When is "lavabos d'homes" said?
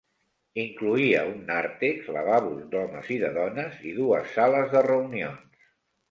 2.15-3.11